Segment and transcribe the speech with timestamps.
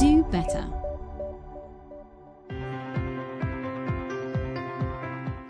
[0.00, 0.64] Do better.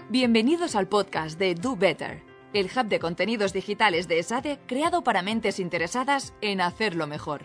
[0.09, 2.23] Bienvenidos al podcast de Do Better,
[2.55, 7.43] el hub de contenidos digitales de ESADE creado para mentes interesadas en hacerlo mejor.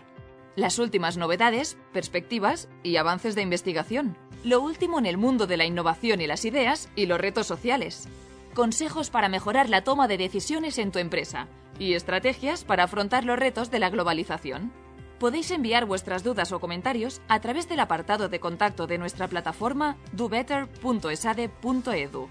[0.56, 4.16] Las últimas novedades, perspectivas y avances de investigación.
[4.42, 8.08] Lo último en el mundo de la innovación y las ideas y los retos sociales.
[8.54, 11.48] Consejos para mejorar la toma de decisiones en tu empresa
[11.78, 14.72] y estrategias para afrontar los retos de la globalización.
[15.18, 19.96] Podéis enviar vuestras dudas o comentarios a través del apartado de contacto de nuestra plataforma
[20.12, 22.28] dobetter.esade.edu.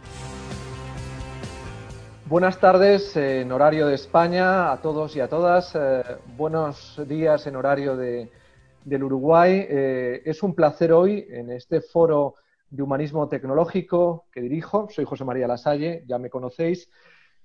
[2.26, 5.76] Buenas tardes en horario de España a todos y a todas.
[5.76, 6.04] Eh,
[6.38, 8.32] buenos días en horario de,
[8.86, 9.66] del Uruguay.
[9.70, 12.36] Eh, es un placer hoy en este foro
[12.70, 14.88] de humanismo tecnológico que dirijo.
[14.90, 16.90] Soy José María Lasalle, ya me conocéis,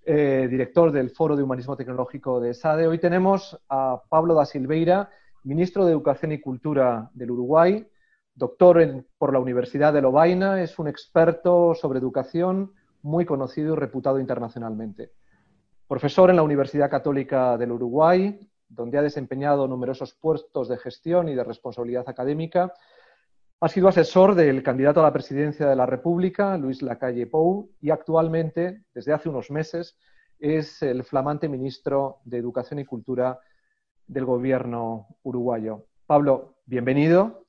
[0.07, 2.87] eh, director del Foro de Humanismo Tecnológico de SADE.
[2.87, 5.11] Hoy tenemos a Pablo da Silveira,
[5.49, 7.89] ministro de Educación y Cultura del Uruguay,
[8.35, 14.21] doctor por la Universidad de Lovaina, es un experto sobre educación muy conocido y reputado
[14.21, 15.13] internacionalmente.
[15.87, 18.39] Profesor en la Universidad Católica del Uruguay,
[18.69, 22.75] donde ha desempeñado numerosos puestos de gestión y de responsabilidad académica.
[23.61, 27.89] Ha sido asesor del candidato a la presidencia de la República, Luis Lacalle Pou, y
[27.89, 29.97] actualmente, desde hace unos meses,
[30.39, 33.41] es el flamante ministro de Educación y Cultura
[34.09, 35.85] del gobierno uruguayo.
[36.07, 37.45] Pablo, bienvenido.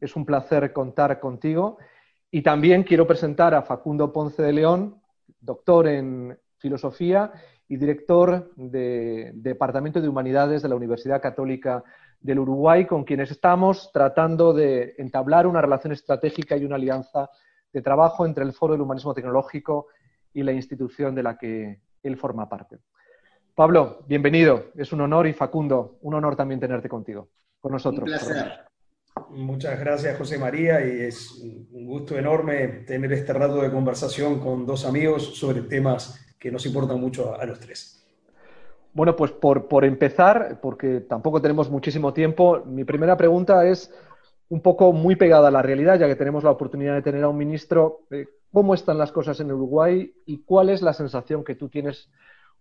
[0.00, 1.78] Es un placer contar contigo.
[2.30, 5.00] Y también quiero presentar a Facundo Ponce de León,
[5.40, 7.32] doctor en filosofía
[7.66, 11.82] y director del Departamento de Humanidades de la Universidad Católica
[12.20, 17.30] del Uruguay, con quienes estamos tratando de entablar una relación estratégica y una alianza
[17.72, 19.88] de trabajo entre el Foro del Humanismo Tecnológico
[20.32, 22.78] y la institución de la que él forma parte.
[23.54, 24.70] Pablo, bienvenido.
[24.76, 27.28] Es un honor y Facundo, un honor también tenerte contigo,
[27.60, 28.08] con nosotros.
[28.08, 28.60] Un placer.
[29.28, 31.32] Muchas gracias, José María, y es
[31.70, 36.64] un gusto enorme tener este rato de conversación con dos amigos sobre temas que nos
[36.64, 38.02] importan mucho a, los tres.
[38.94, 43.92] Bueno, pues por, por, empezar, porque tampoco tenemos muchísimo tiempo, mi primera pregunta es
[44.48, 47.28] un poco muy pegada a la realidad, ya que tenemos la oportunidad de tener a
[47.28, 48.00] un ministro.
[48.10, 52.10] Eh, ¿Cómo están las cosas en Uruguay y cuál es la sensación que tú tienes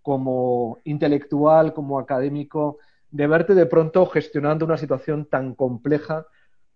[0.01, 2.77] como intelectual, como académico,
[3.11, 6.25] de verte de pronto gestionando una situación tan compleja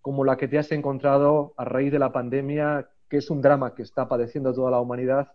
[0.00, 3.74] como la que te has encontrado a raíz de la pandemia, que es un drama
[3.74, 5.32] que está padeciendo toda la humanidad,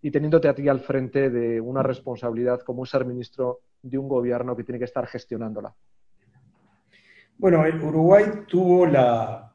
[0.00, 4.54] y teniéndote a ti al frente de una responsabilidad como ser ministro de un gobierno
[4.54, 5.74] que tiene que estar gestionándola.
[7.38, 9.52] Bueno, el Uruguay tuvo la,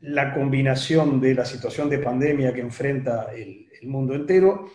[0.00, 4.66] la combinación de la situación de pandemia que enfrenta el, el mundo entero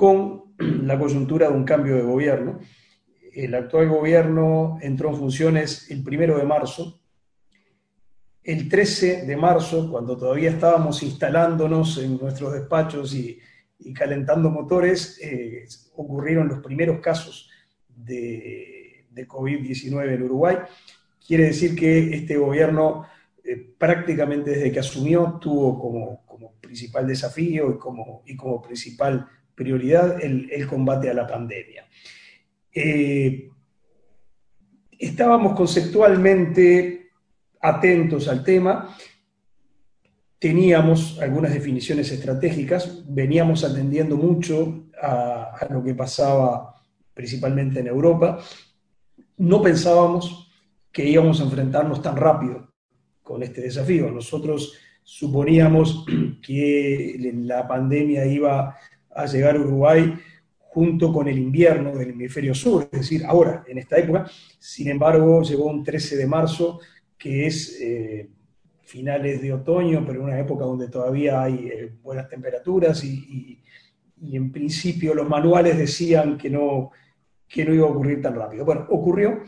[0.00, 0.54] con
[0.86, 2.58] la coyuntura de un cambio de gobierno.
[3.34, 7.00] El actual gobierno entró en funciones el primero de marzo
[8.42, 13.38] el 13 de marzo, cuando todavía estábamos instalándonos en nuestros despachos y,
[13.94, 15.66] calentando motores, eh,
[15.96, 17.50] ocurrieron los primeros casos
[17.88, 20.56] de, COVID-19 en Uruguay.
[21.26, 23.04] Quiere decir que este gobierno
[23.44, 29.28] eh, prácticamente desde que asumió tuvo como, principal desafío y como, y como principal
[29.60, 31.84] prioridad el, combate a la pandemia.
[32.72, 33.50] Eh,
[34.98, 37.10] estábamos conceptualmente
[37.60, 38.96] atentos al tema,
[40.38, 46.74] teníamos algunas definiciones estratégicas, veníamos atendiendo mucho a, lo que pasaba
[47.12, 48.38] principalmente en Europa,
[49.36, 50.50] no pensábamos
[50.90, 52.72] que íbamos a enfrentarnos tan rápido
[53.22, 54.10] con este desafío.
[54.10, 54.72] Nosotros
[55.02, 56.06] suponíamos
[56.42, 58.74] que la pandemia iba
[59.14, 60.14] a llegar a Uruguay
[60.72, 64.30] junto con el invierno del hemisferio sur, es decir, ahora, en esta época.
[64.58, 66.78] Sin embargo, llegó un 13 de marzo
[67.18, 68.28] que es eh,
[68.84, 73.58] finales de otoño, pero una época donde todavía hay eh, buenas temperaturas y,
[74.32, 76.90] en principio los manuales decían que no,
[77.48, 78.64] que no iba a ocurrir tan rápido.
[78.64, 79.42] Bueno, ocurrió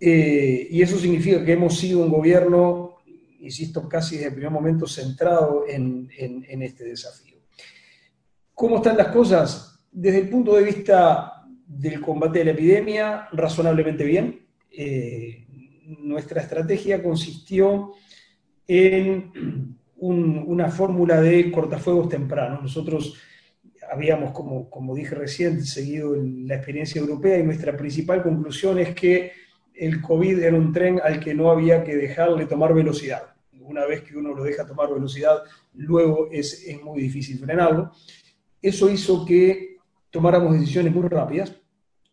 [0.00, 2.98] eh, y eso significa que hemos sido un gobierno,
[3.40, 7.29] insisto, casi desde el primer momento centrado en, en este desafío.
[8.60, 9.80] ¿Cómo están las cosas?
[9.90, 14.38] Desde el punto de vista del combate de la epidemia, razonablemente bien.
[14.70, 15.46] Eh,
[16.02, 17.94] nuestra estrategia consistió
[18.68, 22.60] en una fórmula de cortafuegos tempranos.
[22.60, 23.18] Nosotros
[23.90, 29.32] habíamos, como, como dije recién, seguido la experiencia europea y nuestra principal conclusión es que
[29.72, 33.22] el COVID era un tren al que no había que dejarle tomar velocidad.
[33.58, 35.38] Una vez que uno lo deja tomar velocidad,
[35.72, 37.92] luego es muy difícil frenarlo.
[38.62, 39.76] Eso hizo que
[40.10, 41.54] tomáramos decisiones muy rápidas.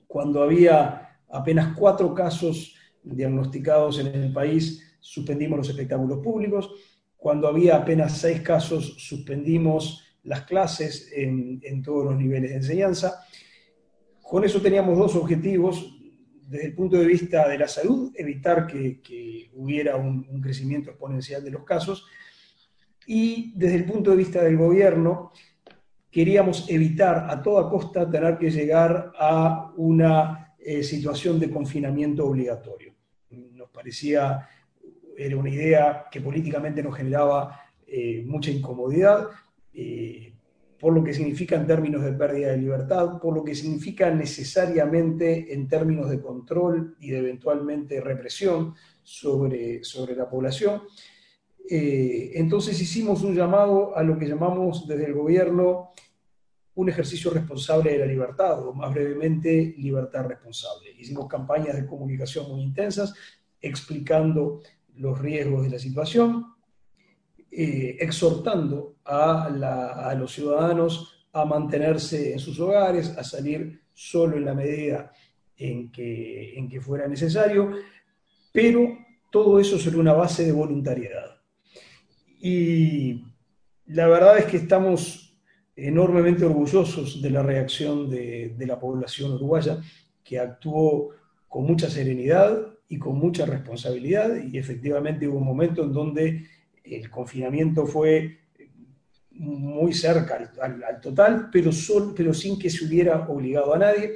[0.08, 6.70] Cuando había apenas cuatro casos diagnosticados en el país suspendimos los espectáculos públicos.
[7.16, 13.26] Cuando había apenas seis casos, suspendimos las clases en, todos los niveles de enseñanza.
[14.22, 15.94] Con eso teníamos dos objetivos.
[16.46, 21.52] Desde el punto de vista de la salud, evitar que, hubiera un, crecimiento exponencial de
[21.52, 22.06] los casos.
[23.06, 25.32] Y desde el punto de vista del gobierno,
[26.12, 32.94] queríamos evitar a toda costa tener que llegar a una eh, situación de confinamiento obligatorio.
[33.30, 34.48] Nos parecía,
[35.18, 39.28] era una idea que políticamente nos generaba eh, mucha incomodidad,
[39.74, 40.34] eh,
[40.80, 45.54] por lo que significa en términos de pérdida de libertad, por lo que significa necesariamente
[45.54, 50.82] en términos de control y de eventualmente represión sobre, sobre la población.
[51.70, 55.92] Entonces hicimos un llamado a lo que llamamos desde el gobierno
[56.78, 60.92] un ejercicio responsable de la libertad, o más brevemente, libertad responsable.
[60.92, 63.16] Hicimos campañas de comunicación muy intensas,
[63.60, 64.62] explicando
[64.96, 66.46] los riesgos de la situación,
[67.50, 74.54] eh, exhortando a, los ciudadanos a mantenerse en sus hogares, a salir solo en la
[74.54, 75.12] medida
[75.58, 77.72] en que, en que fuera necesario,
[78.52, 79.00] pero
[79.32, 81.37] todo eso sobre una base de voluntariedad.
[82.40, 83.24] Y
[83.88, 85.28] la verdad es que estamos
[85.76, 89.80] enormemente orgullosos de la reacción de, la población uruguaya,
[90.24, 91.12] que actuó
[91.48, 96.48] con mucha serenidad y con mucha responsabilidad, y efectivamente hubo un momento en donde
[96.84, 98.40] el confinamiento fue
[99.32, 101.70] muy cerca al, total, pero,
[102.16, 104.16] pero sin que se hubiera obligado a nadie.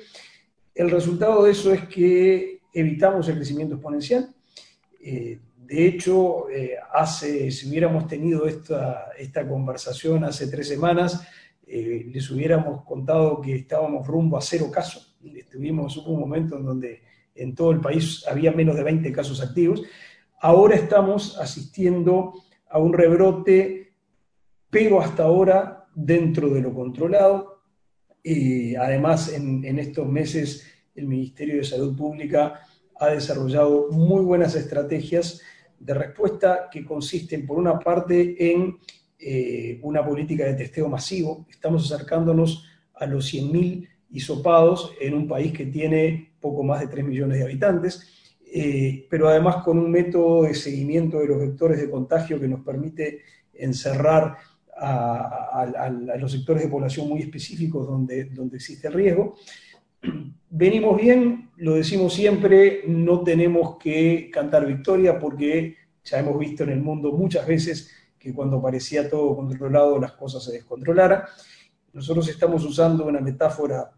[0.73, 4.33] El resultado de eso es que evitamos el crecimiento exponencial.
[4.99, 5.39] Eh,
[5.71, 11.25] de hecho, eh, hace, si hubiéramos tenido esta, esta conversación hace tres semanas,
[11.65, 15.17] eh, les hubiéramos contado que estábamos rumbo a cero casos.
[15.23, 17.01] Estuvimos, hubo un momento en donde
[17.33, 19.81] en todo el país había menos de 20 casos activos.
[20.41, 22.33] Ahora estamos asistiendo
[22.69, 23.93] a un rebrote,
[24.69, 27.61] pero hasta ahora dentro de lo controlado.
[28.77, 32.59] además, en estos meses, el Ministerio de Salud Pública
[32.99, 35.41] ha desarrollado muy buenas estrategias
[35.81, 38.77] de respuesta que consisten, por una parte, en
[39.17, 41.45] eh, una política de testeo masivo.
[41.49, 47.05] Estamos acercándonos a los 100.000 hisopados en un país que tiene poco más de 3
[47.05, 48.07] millones de habitantes,
[48.53, 52.61] eh, pero además con un método de seguimiento de los vectores de contagio que nos
[52.61, 53.21] permite
[53.53, 54.37] encerrar
[54.77, 59.35] a, los sectores de población muy específicos donde, donde existe riesgo.
[60.49, 66.71] Venimos bien, lo decimos siempre, no tenemos que cantar victoria porque ya hemos visto en
[66.71, 71.23] el mundo muchas veces que cuando parecía todo controlado las cosas se descontrolaran.
[71.93, 73.91] Nosotros estamos usando una metáfora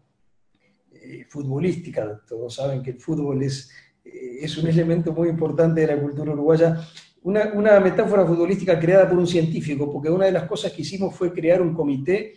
[0.92, 3.70] eh, futbolística, todos saben que el fútbol es,
[4.04, 6.80] eh, es un elemento muy importante de la cultura uruguaya,
[7.22, 11.14] una, una, metáfora futbolística creada por un científico, porque una de las cosas que hicimos
[11.14, 12.34] fue crear un comité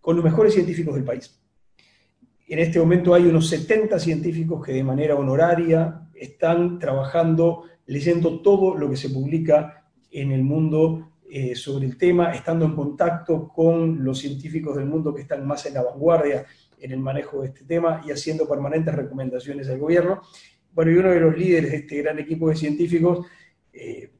[0.00, 1.43] con los mejores científicos del país.
[2.54, 8.76] En este momento hay unos 70 científicos que de manera honoraria están trabajando, leyendo todo
[8.76, 14.04] lo que se publica en el mundo eh, sobre el tema, estando en contacto con
[14.04, 16.46] los científicos del mundo que están más en la vanguardia
[16.78, 20.22] en el manejo de este tema y haciendo permanentes recomendaciones al gobierno.
[20.70, 23.26] Bueno, y uno de los líderes de este gran equipo de científicos
[23.72, 24.12] eh,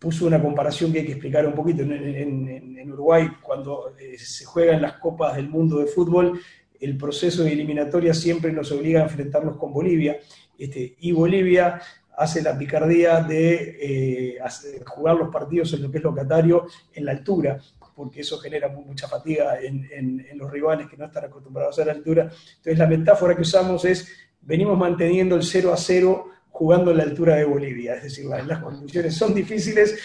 [0.00, 1.82] puso una comparación que hay que explicar un poquito.
[1.82, 6.40] En, Uruguay, cuando eh, se juegan las copas del mundo de fútbol,
[6.80, 10.18] el proceso de eliminatoria siempre nos obliga a enfrentarnos con Bolivia.
[10.58, 11.80] Este, y Bolivia
[12.16, 14.38] hace la picardía de eh,
[14.86, 17.58] jugar los partidos en lo que es locatario en la altura,
[17.94, 22.22] porque eso genera mucha fatiga en, los rivales que no están acostumbrados a la altura.
[22.22, 24.08] Entonces la metáfora que usamos es,
[24.40, 28.58] venimos manteniendo el 0 a 0 jugando en la altura de Bolivia, es decir, las
[28.60, 29.96] condiciones son difíciles,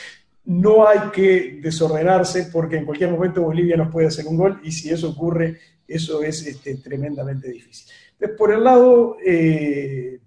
[0.45, 4.71] no hay que desordenarse porque en cualquier momento Bolivia nos puede hacer un gol y
[4.71, 7.91] si eso ocurre, eso es este, tremendamente difícil.
[8.37, 10.19] Por el lado eh,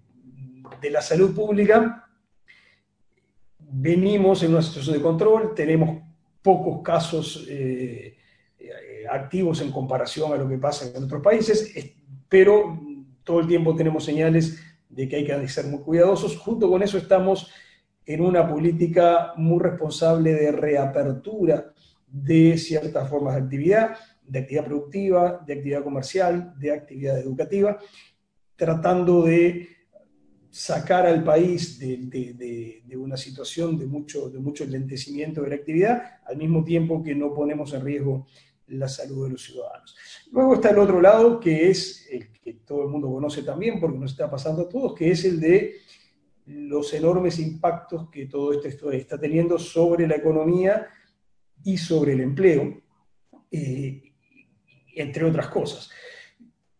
[0.81, 2.07] de la salud pública,
[3.59, 6.01] venimos en una situación de control, tenemos
[6.41, 8.17] pocos casos eh,
[9.09, 11.73] activos en comparación a lo que pasa en otros países,
[12.29, 12.79] pero
[13.23, 14.59] todo el tiempo tenemos señales
[14.89, 16.37] de que hay que ser muy cuidadosos.
[16.37, 17.51] Junto con eso estamos
[18.07, 21.73] en una política muy responsable de reapertura
[22.07, 27.77] de ciertas formas de actividad, de actividad productiva, de actividad comercial, de actividad educativa,
[28.55, 29.67] tratando de
[30.49, 36.37] sacar al país de, una situación de mucho, de mucho lentecimiento de la actividad, al
[36.37, 38.25] mismo tiempo que no ponemos en riesgo
[38.67, 39.95] la salud de los ciudadanos.
[40.31, 43.97] Luego está el otro lado, que es el que todo el mundo conoce también, porque
[43.97, 45.75] nos está pasando a todos, que es el de
[46.47, 50.87] los enormes impactos que todo esto está teniendo sobre la economía
[51.63, 52.81] y sobre el empleo,
[53.51, 54.01] eh,
[54.95, 55.89] entre otras cosas,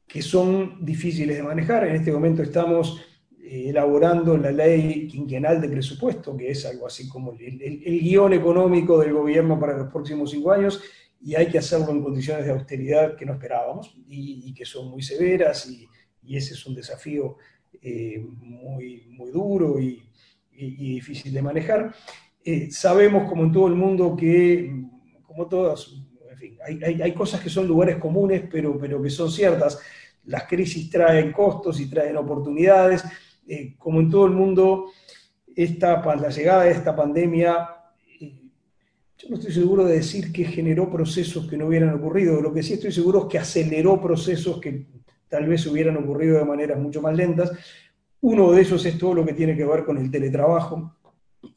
[0.07, 1.86] que son difíciles de manejar.
[1.86, 3.01] En este momento estamos
[3.39, 9.00] eh, elaborando la ley quinquenal de presupuesto, que es algo así como el, guion económico
[9.00, 10.81] del gobierno para los próximos cinco años,
[11.19, 15.01] y hay que hacerlo en condiciones de austeridad que no esperábamos y, que son muy
[15.01, 15.88] severas, y,
[16.36, 17.38] ese es un desafío
[17.81, 20.03] eh, muy, muy duro y,
[20.51, 21.93] difícil de manejar.
[22.43, 24.74] Eh, sabemos, como en todo el mundo, que,
[25.24, 25.93] como todas,
[26.31, 29.79] en fin, hay, cosas que son lugares comunes, pero, pero que son ciertas.
[30.25, 33.03] Las crisis traen costos y traen oportunidades.
[33.48, 34.88] Eh, como en todo el mundo,
[35.55, 37.69] esta, la llegada de esta pandemia,
[39.17, 42.39] yo no estoy seguro de decir que generó procesos que no hubieran ocurrido.
[42.39, 44.86] Lo que sí estoy seguro es que aceleró procesos que
[45.29, 47.51] tal vez hubieran ocurrido de maneras mucho más lentas.
[48.22, 50.96] Uno de esos es todo lo que tiene que ver con el teletrabajo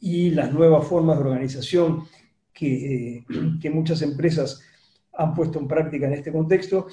[0.01, 2.05] y las nuevas formas de organización
[2.53, 3.25] que,
[3.61, 4.61] que muchas empresas
[5.15, 6.87] han puesto en práctica en este contexto.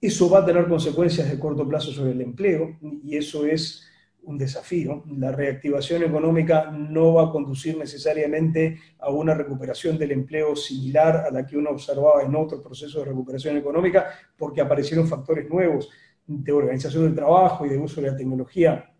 [0.00, 3.86] Eso va a tener consecuencias de corto plazo sobre el empleo y eso es
[4.26, 5.04] un desafío.
[5.16, 11.30] La reactivación económica no va a conducir necesariamente a una recuperación del empleo similar a
[11.30, 15.88] la que uno observaba en otros procesos de recuperación económica, porque aparecieron factores nuevos
[16.26, 18.92] de organización del trabajo y de uso de la tecnología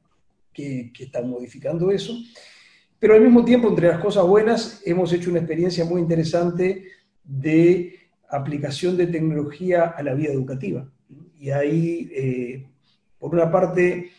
[0.53, 2.15] que, están modificando eso.
[2.99, 6.87] Pero al mismo tiempo, entre las cosas buenas, hemos hecho una experiencia muy interesante
[7.23, 7.95] de
[8.31, 10.89] aplicación de tecnología a la vida educativa.
[11.39, 12.67] Y ahí, eh,
[13.19, 14.11] por una parte,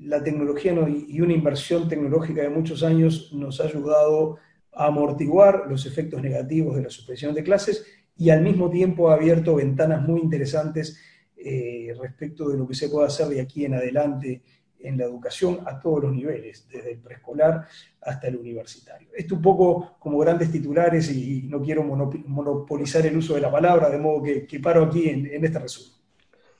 [0.00, 0.74] la tecnología
[1.08, 4.38] y una inversión tecnológica de muchos años nos ha ayudado
[4.72, 7.84] a amortiguar los efectos negativos de la suspensión de clases
[8.16, 10.98] y al mismo tiempo ha abierto ventanas muy interesantes
[11.44, 14.42] eh, respecto de lo que se puede hacer de aquí en adelante
[14.82, 17.66] en la educación a todos los niveles, desde el preescolar
[18.00, 19.08] hasta el universitario.
[19.16, 23.88] Esto un poco como grandes titulares y no quiero monopolizar el uso de la palabra,
[23.90, 25.92] de modo que, paro aquí en, este resumen.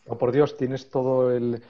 [0.07, 1.63] Oh, por Dios, tienes todo el,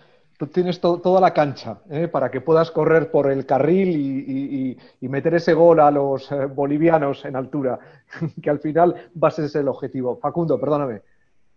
[0.52, 2.08] tienes toda la cancha ¿eh?
[2.08, 7.24] para que puedas correr por el carril y, meter ese gol a los eh, bolivianos
[7.26, 7.78] en altura,
[8.42, 10.16] que al final va a ser el objetivo.
[10.16, 11.02] Facundo, perdóname.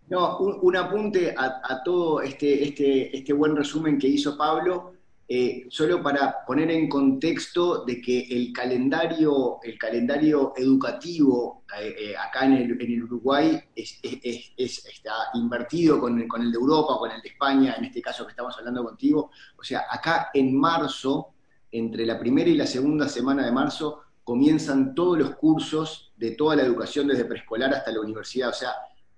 [0.08, 4.92] No, un, apunte a, todo este, este, este, buen resumen que hizo Pablo,
[5.28, 12.14] eh, solo para poner en contexto de que el calendario, el calendario educativo eh, eh,
[12.16, 17.74] acá en el, Uruguay está invertido con, con, el de Europa con el de España,
[17.76, 19.32] en este caso que estamos hablando contigo.
[19.58, 21.30] O sea, acá en marzo,
[21.72, 26.54] entre la primera y la segunda semana de marzo, comienzan todos los cursos de toda
[26.54, 28.50] la educación desde preescolar hasta la universidad.
[28.50, 28.70] O sea,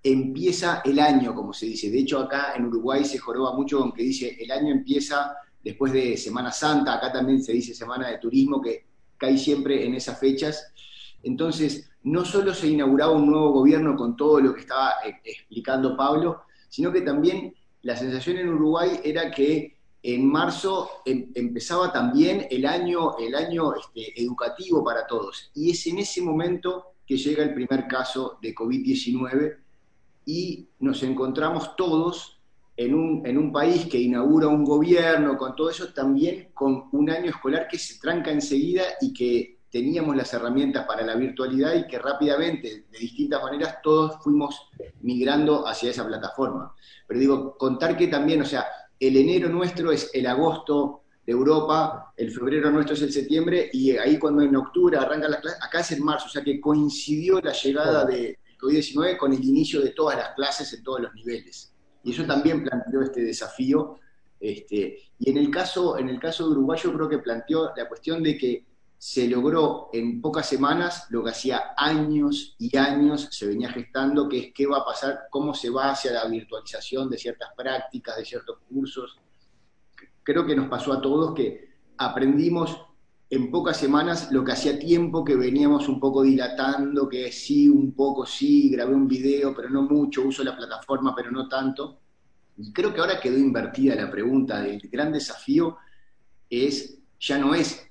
[0.02, 1.90] empieza el año, como se dice.
[1.90, 5.92] De hecho, acá en Uruguay se joroba mucho con que dice el año empieza después
[5.92, 8.86] de Semana Santa, acá también se dice Semana de Turismo, que
[9.16, 10.72] cae siempre en esas fechas.
[11.22, 15.96] Entonces, no solo se inauguraba un nuevo gobierno con todo lo que estaba eh, explicando
[15.96, 22.46] Pablo, sino que también la sensación en Uruguay era que en marzo em, empezaba también
[22.50, 25.50] el año, el año este, educativo para todos.
[25.54, 29.56] Y es en ese momento que llega el primer caso de COVID-19
[30.28, 32.38] y nos encontramos todos
[32.76, 37.08] en un, en un, país que inaugura un gobierno, con todo eso, también con un
[37.08, 41.86] año escolar que se tranca enseguida y que teníamos las herramientas para la virtualidad y
[41.86, 44.68] que rápidamente, de distintas maneras, todos fuimos
[45.00, 46.74] migrando hacia esa plataforma.
[47.06, 48.66] Pero digo, contar que también, o sea,
[49.00, 53.92] el enero nuestro es el agosto de Europa, el febrero nuestro es el septiembre, y
[53.92, 57.40] ahí cuando en octubre arranca la clase, acá es en marzo, o sea que coincidió
[57.40, 61.72] la llegada de, COVID-19 con el inicio de todas las clases en todos los niveles.
[62.02, 63.98] Y eso también planteó este desafío.
[64.40, 67.88] Este, y en el, caso, en el caso de Uruguay yo creo que planteó la
[67.88, 68.66] cuestión de que
[68.98, 74.38] se logró en pocas semanas lo que hacía años y años se venía gestando, que
[74.38, 78.24] es qué va a pasar, cómo se va hacia la virtualización de ciertas prácticas, de
[78.24, 79.18] ciertos cursos.
[80.24, 82.87] Creo que nos pasó a todos que aprendimos
[83.30, 87.92] en pocas semanas lo que hacía tiempo que veníamos un poco dilatando, que sí, un
[87.92, 91.98] poco sí, grabé un video, pero no mucho, uso la plataforma, pero no tanto.
[92.56, 95.76] Y creo que ahora quedó invertida la pregunta del gran desafío
[96.48, 97.86] es, ya no es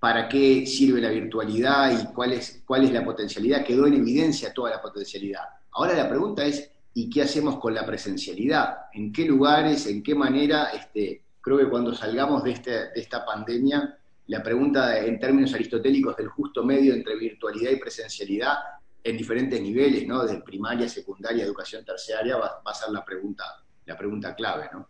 [0.00, 4.52] para qué sirve la virtualidad y cuál es, cuál es la potencialidad, quedó en evidencia
[4.52, 5.42] toda la potencialidad.
[5.72, 8.86] Ahora la pregunta es, ¿y qué hacemos con la presencialidad?
[8.92, 10.70] ¿En qué lugares, en qué manera?
[10.70, 13.96] Este, creo que cuando salgamos de, este, de esta pandemia,
[14.28, 18.54] la pregunta en términos aristotélicos del justo medio entre virtualidad y presencialidad
[19.02, 20.24] en diferentes niveles, ¿no?
[20.24, 23.44] De primaria, secundaria, educación terciaria, va, a ser la pregunta,
[23.84, 24.88] la pregunta clave, ¿no?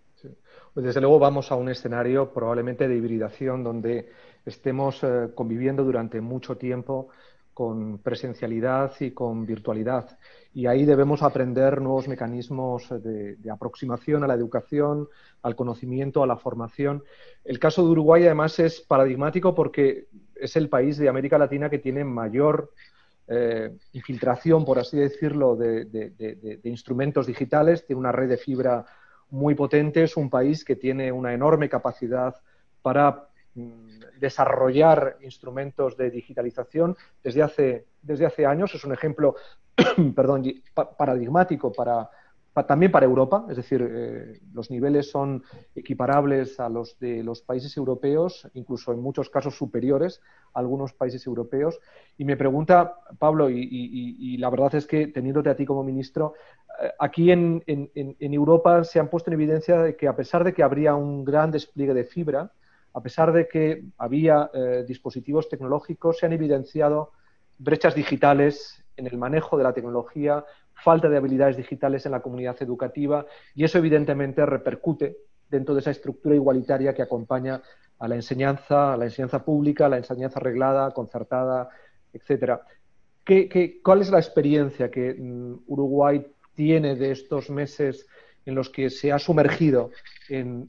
[0.73, 4.11] Pues desde luego vamos a un escenario probablemente de hibridación donde
[4.45, 7.09] estemos eh, conviviendo durante mucho tiempo
[7.57, 10.19] con presencialidad y con virtualidad.
[10.53, 15.09] Y ahí debemos aprender nuevos mecanismos de, aproximación a la educación,
[15.41, 17.03] al conocimiento, a la formación.
[17.47, 21.79] El caso de Uruguay, además, es paradigmático porque es el país de América Latina que
[21.79, 22.73] tiene mayor
[23.27, 28.85] eh, infiltración, por así decirlo, de, instrumentos digitales, tiene una red de fibra
[29.31, 32.35] muy potente, es un país que tiene una enorme capacidad
[32.83, 33.86] para mm,
[34.19, 38.75] desarrollar instrumentos de digitalización desde hace, desde hace años.
[38.75, 39.37] Es un ejemplo
[40.15, 40.45] perdón,
[40.97, 42.09] paradigmático para,
[42.65, 45.43] también para Europa, es decir, eh, los niveles son
[45.75, 50.23] equiparables a los de los países europeos, incluso en muchos casos superiores
[50.55, 51.79] a algunos países europeos.
[52.17, 56.33] Y me pregunta, Pablo, y, la verdad es que teniéndote a ti como ministro,
[56.83, 57.63] eh, aquí en,
[58.19, 61.51] Europa se han puesto en evidencia de que a pesar de que habría un gran
[61.51, 62.53] despliegue de fibra,
[62.97, 67.13] a pesar de que había eh, dispositivos tecnológicos, se han evidenciado
[67.59, 72.57] brechas digitales en el manejo de la tecnología, falta de habilidades digitales en la comunidad
[72.61, 75.19] educativa y eso evidentemente repercute
[75.51, 77.61] dentro de esa estructura igualitaria que acompaña
[77.99, 81.69] a la enseñanza, a la enseñanza pública, a la enseñanza reglada, concertada,
[82.15, 82.63] etcétera.
[83.83, 88.07] cuál es la experiencia que mm, Uruguay tiene de estos meses
[88.47, 89.91] en los que se ha sumergido
[90.29, 90.69] en,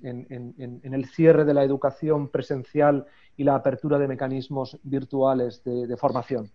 [0.83, 3.05] el cierre de la educación presencial
[3.37, 6.51] y la apertura de mecanismos virtuales de formación?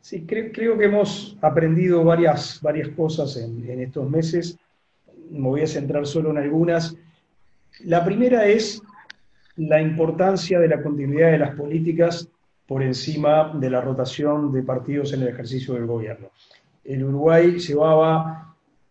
[0.00, 4.58] Sí, creo, que hemos aprendido varias, varias cosas en, estos meses.
[5.30, 6.96] Me voy a centrar solo en algunas.
[7.84, 8.80] La primera es
[9.56, 12.28] la importancia de la continuidad de las políticas
[12.66, 16.28] por encima de la rotación de partidos en el ejercicio del gobierno.
[16.84, 18.47] El Uruguay llevaba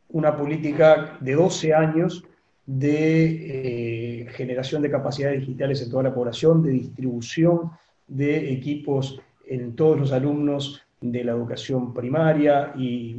[0.10, 2.24] una política de 12 años
[2.66, 7.72] de eh, generación de capacidades digitales en toda la población, de distribución
[8.08, 13.16] de equipos en todos los alumnos de la educación primaria y,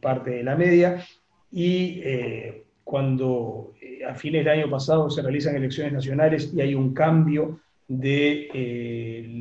[0.00, 1.04] parte de la media.
[1.50, 6.74] Y eh, cuando eh, a fines del año pasado se realizan elecciones nacionales y hay
[6.74, 8.48] un cambio del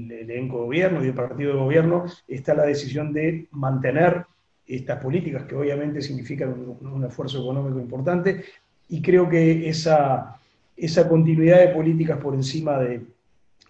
[0.08, 4.26] de, elenco de gobierno y del partido de gobierno, está la decisión de mantener
[4.67, 8.43] estas políticas, que obviamente significan un, esfuerzo económico importante,
[8.89, 10.39] y creo que esa,
[10.75, 13.01] esa continuidad de políticas por encima de,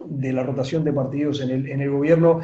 [0.04, 2.40] de la rotación de partidos en el, en el gobierno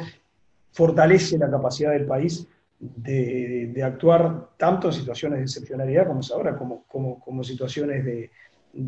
[0.71, 2.47] fortalece la capacidad del país
[2.79, 8.29] de, actuar tanto en situaciones de excepcionalidad como es ahora, como, como, situaciones de,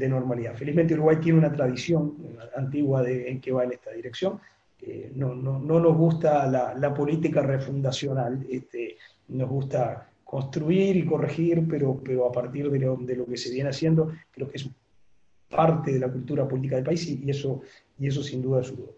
[0.10, 0.56] normalidad.
[0.56, 2.16] Felizmente Uruguay tiene una tradición
[2.58, 4.40] antigua en que va en esta dirección.
[4.82, 8.98] Eh, no, nos gusta la, política refundacional, este,
[9.30, 14.12] nos gusta construir y corregir, pero, pero a partir de lo, que se viene haciendo,
[14.32, 14.70] creo que es
[15.50, 17.62] parte de la cultura política del país y, eso,
[18.00, 18.96] y eso sin duda ayudó.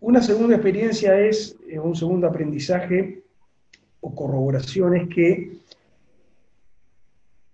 [0.00, 3.22] Una segunda experiencia es, eh, un segundo aprendizaje
[4.00, 5.52] o corroboración es que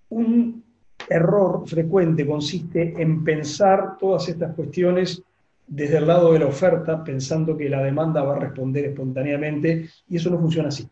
[0.09, 0.63] un
[1.09, 5.23] error frecuente consiste en pensar todas estas cuestiones
[5.67, 10.17] desde el lado de la oferta, pensando que la demanda va a responder espontáneamente, y
[10.17, 10.87] eso no funciona así.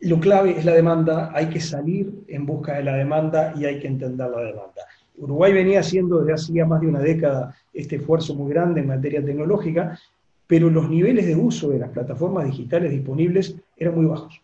[0.00, 3.80] Lo clave es la demanda, hay que salir en busca de la demanda y hay
[3.80, 4.82] que entender la demanda.
[5.16, 8.86] Uruguay venía haciendo desde hace ya más de una década este esfuerzo muy grande en
[8.86, 9.98] materia tecnológica,
[10.46, 14.40] pero los niveles de uso de las plataformas digitales disponibles eran muy bajos.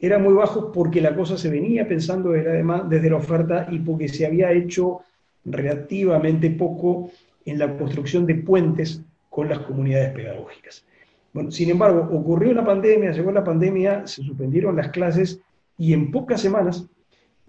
[0.00, 4.08] Eran muy bajos porque la cosa se venía pensando la, desde la oferta y porque
[4.08, 5.00] se había hecho
[5.44, 7.10] relativamente poco
[7.44, 10.84] en la construcción de puentes con las comunidades pedagógicas.
[11.32, 15.40] Bueno, sin embargo, ocurrió la pandemia, llegó la pandemia, se suspendieron las clases
[15.76, 16.86] y en pocas semanas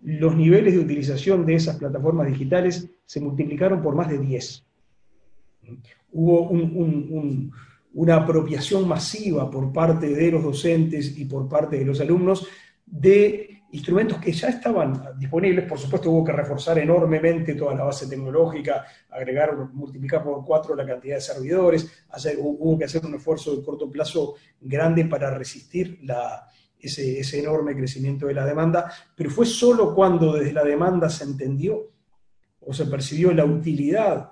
[0.02, 4.66] los niveles de utilización de esas plataformas digitales se multiplicaron por más de 10.
[6.14, 6.50] Hubo
[7.94, 12.48] una apropiación masiva por parte de los docentes y por parte de los alumnos
[12.86, 15.66] de instrumentos que ya estaban disponibles.
[15.66, 20.86] Por supuesto, hubo que reforzar enormemente toda la base tecnológica, agregar, multiplicar por cuatro la
[20.86, 22.06] cantidad de servidores,
[22.40, 26.00] hubo que hacer un esfuerzo de corto plazo grande para resistir
[26.80, 31.92] ese, enorme crecimiento de la demanda, pero fue solo cuando desde la demanda se entendió
[32.62, 34.32] o se percibió la utilidad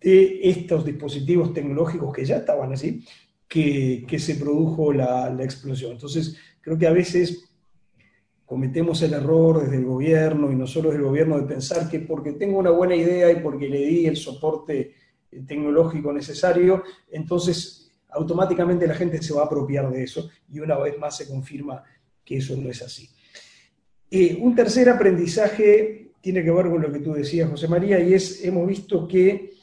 [0.00, 3.04] de estos dispositivos tecnológicos que ya estaban así,
[3.48, 5.92] que, se produjo la, la, explosión.
[5.92, 7.53] Entonces, creo que a veces
[8.44, 12.00] cometemos el error desde el gobierno, y no solo desde el gobierno, de pensar que
[12.00, 14.94] porque tengo una buena idea y porque le di el soporte
[15.46, 20.98] tecnológico necesario, entonces automáticamente la gente se va a apropiar de eso y una vez
[20.98, 21.82] más se confirma
[22.24, 23.08] que eso no es así.
[24.10, 28.14] Eh, un tercer aprendizaje tiene que ver con lo que tú decías, José María, y
[28.14, 29.54] es, hemos visto que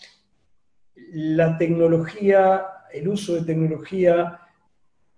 [1.14, 4.40] la tecnología, el uso de tecnología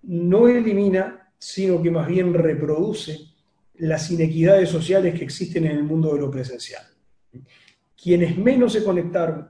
[0.04, 3.33] no elimina, sino que más bien reproduce
[3.76, 6.84] las inequidades sociales que existen en el mundo de lo presencial.
[8.02, 9.50] Quienes menos se conectaron,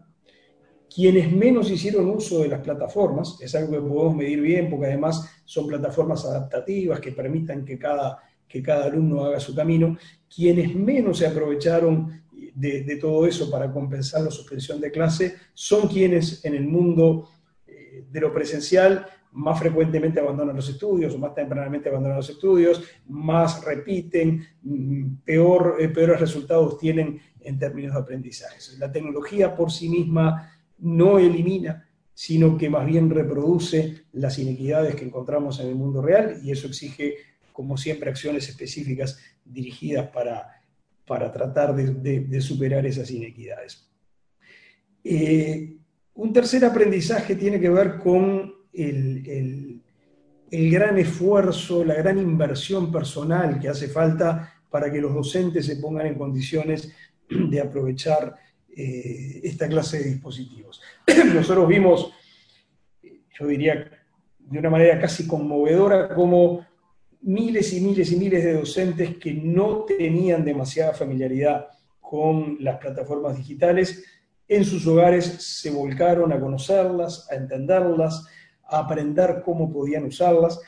[0.94, 5.28] quienes menos hicieron uso de las plataformas, es algo que podemos medir bien porque además
[5.44, 9.98] son plataformas adaptativas que permitan que cada, que cada alumno haga su camino,
[10.34, 16.46] quienes menos se aprovecharon de, todo eso para compensar la suspensión de clase son quienes
[16.46, 17.30] en el mundo
[17.66, 22.84] eh, de lo presencial más frecuentemente abandonan los estudios o más tempranamente abandonan los estudios,
[23.08, 28.58] más repiten, mm, peor, eh, peores resultados tienen en términos de aprendizaje.
[28.78, 35.06] La tecnología por sí misma no elimina, sino que más bien reproduce las inequidades que
[35.06, 37.16] encontramos en el mundo real y eso exige,
[37.52, 40.62] como siempre, acciones específicas dirigidas para,
[41.06, 43.90] para tratar de, superar esas inequidades.
[45.04, 45.76] Eh,
[46.14, 49.82] un tercer aprendizaje tiene que ver con el,
[50.50, 56.08] gran esfuerzo, la gran inversión personal que hace falta para que los docentes se pongan
[56.08, 56.92] en condiciones
[57.30, 58.36] de aprovechar
[58.76, 60.82] eh, esta clase de dispositivos.
[61.34, 62.12] Nosotros vimos,
[63.40, 63.90] yo diría
[64.40, 66.66] de una manera casi conmovedora, como
[67.22, 71.68] miles y miles y miles de docentes que no tenían demasiada familiaridad
[72.02, 74.04] con las plataformas digitales,
[74.48, 78.28] en sus hogares se volcaron a conocerlas, a entenderlas,
[78.66, 80.60] a aprender cómo podían usarlas.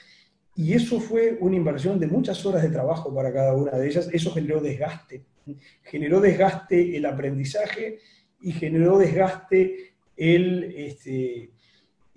[0.56, 4.10] Y eso fue una inversión de muchas horas de trabajo para cada una de ellas.
[4.12, 5.24] Eso generó desgaste.
[5.84, 8.00] Generó desgaste el aprendizaje
[8.42, 11.52] y generó desgaste el, este,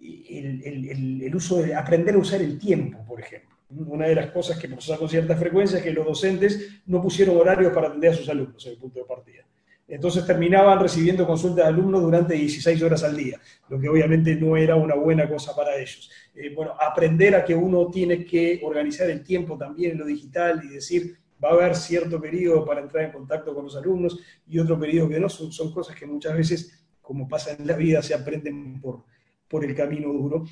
[0.00, 3.56] el, uso de aprender a usar el tiempo, por ejemplo.
[3.70, 7.36] Una de las cosas que pasa con cierta frecuencia es que los docentes no pusieron
[7.36, 9.44] horarios para atender a sus alumnos en el punto de partida.
[9.88, 14.54] Entonces terminaban recibiendo consultas de alumnos durante 16 horas al día, lo que obviamente no
[14.54, 16.10] era una buena cosa para ellos.
[16.34, 20.60] Eh, bueno, aprender a que uno tiene que organizar el tiempo también en lo digital
[20.62, 24.58] y decir, va a haber cierto periodo para entrar en contacto con los alumnos y
[24.58, 28.12] otro periodo que no, son, cosas que muchas veces, como pasa en la vida, se
[28.12, 29.04] aprenden por,
[29.48, 30.44] por el camino duro.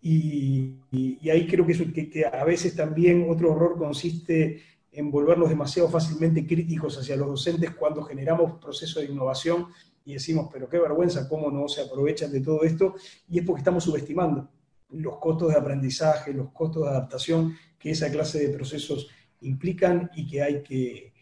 [0.00, 0.76] Y,
[1.30, 4.62] ahí creo que, que, que a veces también otro error consiste
[4.94, 9.66] en volvernos demasiado fácilmente críticos hacia los docentes cuando generamos procesos de innovación
[10.04, 12.94] y decimos, pero qué vergüenza, cómo no se aprovechan de todo esto,
[13.28, 14.48] y es porque estamos subestimando
[14.90, 19.08] los costos de aprendizaje, los costos de adaptación que esa clase de procesos
[19.40, 21.12] implican y que hay que,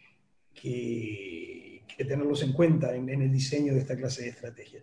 [1.96, 4.82] tenerlos en cuenta en, el diseño de esta clase de estrategias.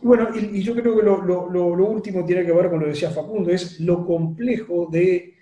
[0.00, 2.92] Y bueno, y, yo creo que lo, lo, último tiene que ver con lo que
[2.92, 5.34] decía Facundo, es lo complejo de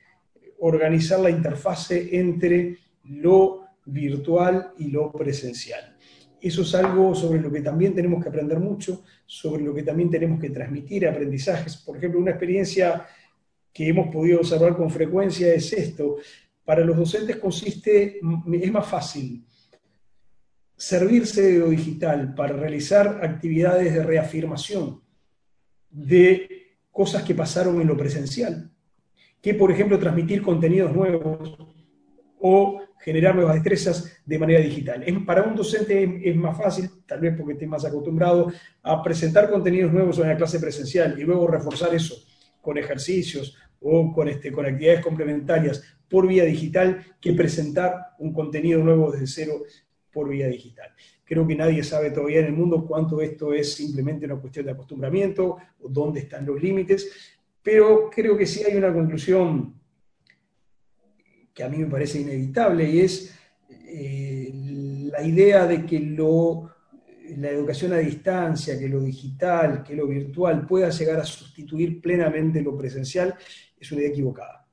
[0.61, 2.79] organizar la interfase entre
[3.09, 5.97] lo virtual y lo presencial.
[6.41, 10.11] Eso es algo sobre lo que también tenemos que aprender mucho, sobre lo que también
[10.11, 11.77] tenemos que transmitir aprendizajes.
[11.79, 13.07] Por ejemplo, una experiencia
[13.73, 16.17] que hemos podido observar con frecuencia es esto.
[16.65, 18.21] Para los docentes consiste,
[18.53, 19.45] es más fácil
[20.77, 25.03] servirse de lo digital para realizar actividades de reafirmación
[25.91, 28.71] de cosas que pasaron en lo presencial,
[29.43, 31.59] que por ejemplo transmitir contenidos nuevos
[32.39, 35.05] o generar nuevas destrezas de manera digital.
[35.25, 39.93] para un docente es, más fácil, tal vez porque esté más acostumbrado a presentar contenidos
[39.93, 42.17] nuevos en la clase presencial y luego reforzar eso
[42.61, 48.83] con ejercicios o con, este, con actividades complementarias por vía digital que presentar un contenido
[48.83, 49.63] nuevo desde cero
[50.13, 50.91] por vía digital.
[51.25, 54.73] Creo que nadie sabe todavía en el mundo cuánto esto es simplemente una cuestión de
[54.73, 59.78] acostumbramiento o dónde están los límites, pero creo que sí hay una conclusión
[61.59, 63.35] que a mí me parece inevitable, y es
[63.69, 64.53] eh,
[65.11, 66.71] la idea de que lo,
[67.37, 72.63] la educación a distancia, que lo digital, que lo virtual pueda llegar a sustituir plenamente
[72.63, 73.35] lo presencial,
[73.77, 74.69] es una idea equivocada.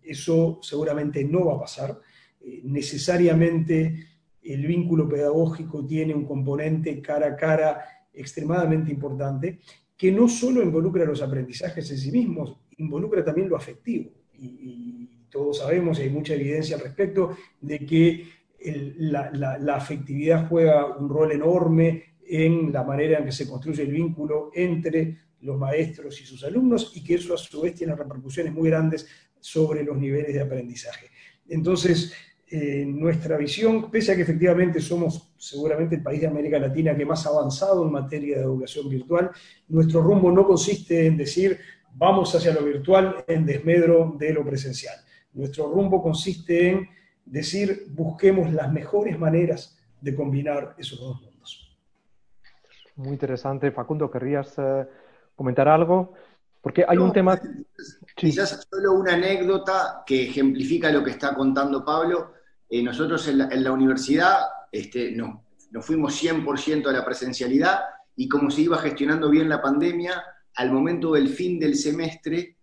[0.00, 1.98] Eso seguramente no va a pasar.
[2.40, 4.06] Eh, necesariamente
[4.44, 9.58] el vínculo pedagógico tiene un componente cara a cara extremadamente importante,
[9.96, 14.08] que no solo involucra los aprendizajes en sí mismos, involucra también lo afectivo.
[14.38, 15.01] y
[15.32, 18.28] todos sabemos y hay mucha evidencia al respecto de que
[18.98, 24.50] la, afectividad juega un rol enorme en la manera en que se construye el vínculo
[24.54, 28.68] entre los maestros y sus alumnos y que eso a su vez tiene repercusiones muy
[28.68, 29.08] grandes
[29.40, 31.06] sobre los niveles de aprendizaje.
[31.48, 32.12] Entonces,
[32.48, 37.06] eh, nuestra visión, pese a que efectivamente somos seguramente el país de América Latina que
[37.06, 39.30] más ha avanzado en materia de educación virtual,
[39.68, 41.58] nuestro rumbo no consiste en decir
[41.94, 44.94] vamos hacia lo virtual en desmedro de lo presencial.
[45.34, 46.88] Nuestro rumbo consiste en
[47.24, 51.78] decir, busquemos las mejores maneras de combinar esos dos mundos.
[52.96, 53.70] Muy interesante.
[53.70, 54.86] Facundo, ¿querrías eh,
[55.34, 56.12] comentar algo?
[56.60, 57.40] Porque hay un tema...
[58.14, 62.34] Quizás solo una anécdota que ejemplifica lo que está contando Pablo.
[62.68, 64.36] Eh, nosotros en la, universidad
[64.70, 67.80] este, no, nos fuimos 100% a la presencialidad
[68.14, 70.22] y como se iba gestionando bien la pandemia,
[70.54, 72.56] al momento del fin del semestre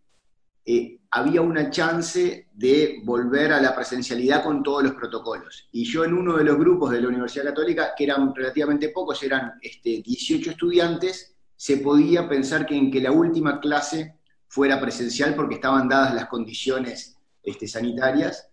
[0.63, 5.67] eh, había una chance de volver a la presencialidad con todos los protocolos.
[5.71, 9.21] Y yo en uno de los grupos de la Universidad Católica, que eran relativamente pocos,
[9.23, 15.35] eran este, 18 estudiantes, se podía pensar que en que la última clase fuera presencial
[15.35, 18.47] porque estaban dadas las condiciones este, sanitarias.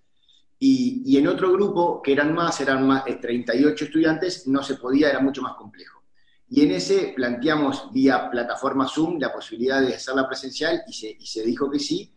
[0.58, 5.10] Y, en otro grupo, que eran más, eran más, 38 eh, estudiantes, no se podía,
[5.10, 6.02] era mucho más complejo.
[6.48, 11.26] Y en ese planteamos vía plataforma Zoom la posibilidad de hacerla presencial y se, y
[11.26, 12.15] se dijo que sí.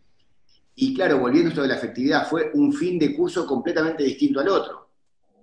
[0.82, 4.40] Y claro, volviendo a esto de la efectividad, fue un fin de curso completamente distinto
[4.40, 4.88] al otro,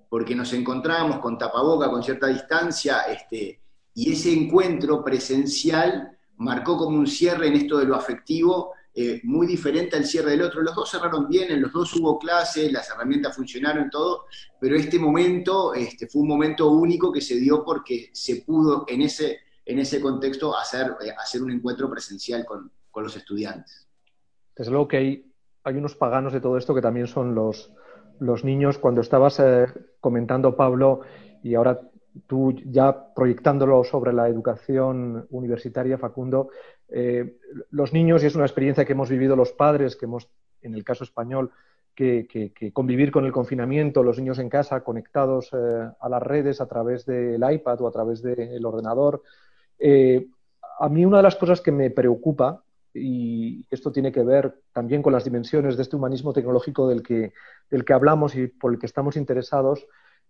[0.09, 3.61] porque nos encontrábamos con tapaboca, con cierta distancia, este,
[3.93, 9.45] y ese encuentro presencial marcó como un cierre en esto de lo afectivo eh, muy
[9.45, 10.63] diferente al cierre del otro.
[10.63, 14.25] Los dos cerraron bien, en los dos hubo clases, las herramientas funcionaron, todo,
[14.59, 19.03] pero este momento este, fue un momento único que se dio porque se pudo en
[19.03, 23.87] ese, en ese contexto hacer, eh, hacer un encuentro presencial con, los estudiantes.
[24.55, 25.26] Desde luego que hay,
[25.67, 27.73] hay unos paganos de todo esto que también son los,
[28.19, 28.77] los niños.
[28.77, 29.65] Cuando estabas eh,
[29.99, 31.01] comentando, Pablo,
[31.43, 31.81] y ahora
[32.25, 36.51] tú ya proyectándolo sobre la educación universitaria, Facundo,
[36.87, 37.35] eh,
[37.71, 40.29] los niños, y es una experiencia que hemos vivido los padres, que hemos,
[40.61, 41.51] en el caso español,
[41.93, 46.67] que, convivir con el confinamiento, los niños en casa conectados eh, a las redes a
[46.67, 49.21] través del iPad o a través del ordenador.
[50.79, 52.63] A mí una de las cosas que me preocupa,
[52.99, 57.33] y esto tiene que ver también con las dimensiones de este humanismo tecnológico del que,
[57.69, 59.85] del que hablamos y por el que estamos interesados,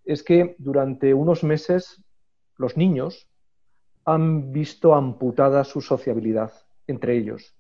[0.06, 2.04] es que durante unos meses
[2.58, 3.28] los niños
[4.06, 6.52] han visto amputada su sociabilidad
[6.88, 7.56] entre ellos.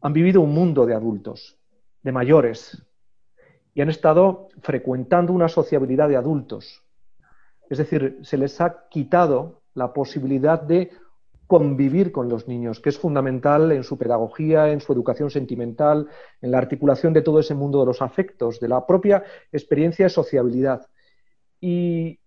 [0.00, 1.58] Han vivido un mundo de adultos,
[2.02, 2.82] de mayores,
[3.72, 6.82] y han estado frecuentando una sociabilidad de adultos.
[7.70, 10.90] Es decir, se les ha quitado la posibilidad de
[11.46, 16.08] convivir con los niños, que es fundamental en su pedagogía, en su educación sentimental,
[16.40, 20.10] en la articulación de todo ese mundo de los afectos, de la propia experiencia de
[20.10, 20.86] sociabilidad.
[21.60, 22.20] Y,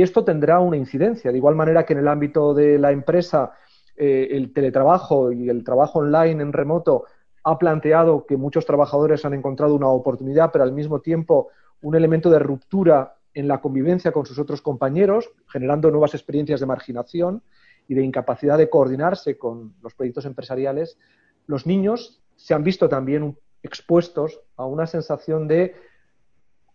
[0.00, 1.32] esto tendrá una incidencia.
[1.32, 3.52] De igual manera que en el ámbito de la empresa,
[3.96, 7.04] eh, el teletrabajo y el trabajo online en remoto
[7.42, 11.48] ha planteado que muchos trabajadores han encontrado una oportunidad, pero al mismo tiempo
[11.80, 16.66] un elemento de ruptura en la convivencia con sus otros compañeros, generando nuevas experiencias de
[16.66, 17.42] marginación
[17.88, 20.98] y de incapacidad de coordinarse con los proyectos empresariales,
[21.46, 25.74] los niños se han visto también expuestos a una sensación de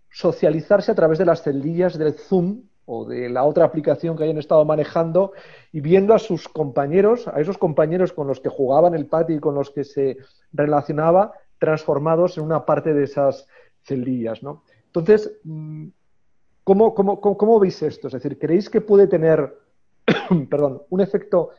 [0.09, 4.37] socializarse a través de las celdillas del Zoom o de la otra aplicación que hayan
[4.37, 5.31] estado manejando
[5.71, 9.39] y viendo a sus compañeros, a esos compañeros con los que jugaban el patio y
[9.39, 10.17] con los que se
[10.51, 13.47] relacionaba, transformados en una parte de esas
[13.83, 14.41] celdillas.
[14.87, 15.87] Entonces, mm,
[16.63, 18.07] ¿cómo, cómo, cómo, veis esto?
[18.07, 19.55] Es decir, ¿creéis que puede tener
[20.49, 21.51] perdón, un efecto